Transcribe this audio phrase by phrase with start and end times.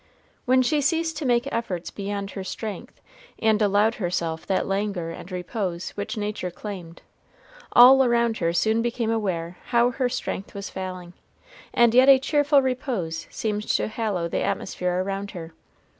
[0.45, 2.99] When she ceased to make efforts beyond her strength,
[3.37, 7.03] and allowed herself that languor and repose which nature claimed,
[7.73, 11.13] all around her soon became aware how her strength was failing;
[11.71, 15.53] and yet a cheerful repose seemed to hallow the atmosphere around her.